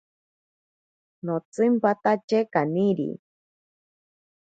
Notsimpatatye 1.25 2.39
kaniri. 2.53 3.09